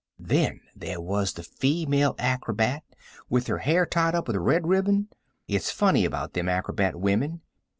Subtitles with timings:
[0.17, 2.83] Then there was the female acrobat
[3.29, 5.09] with her hair tied up with red ribbon.
[5.47, 7.41] It's funny about them acrobat wimmen.